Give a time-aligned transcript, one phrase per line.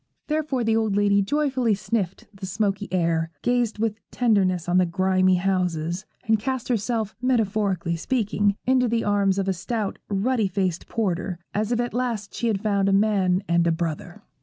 [0.25, 5.35] Therefore the old lady joyfully sniffed the smoky air, gazed with tenderness on the grimy
[5.35, 11.37] houses, and cast herself, metaphorically speaking, into the arms of a stout, ruddy faced porter,
[11.53, 14.23] as if at last she had found a man and a brother.